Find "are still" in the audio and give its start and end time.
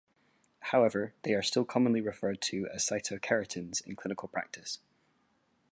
1.35-1.63